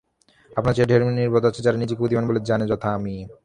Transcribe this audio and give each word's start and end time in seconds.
আপনার 0.57 0.73
চেয়ে 0.75 0.89
ঢের 0.89 1.01
নির্বোধ 1.09 1.43
আছে 1.45 1.61
যারা 1.65 1.77
নিজেকে 1.77 2.01
বুদ্ধিমান 2.01 2.25
বলে 2.27 2.39
জানে– 2.49 2.69
যথা 2.71 2.89
আমি। 2.97 3.15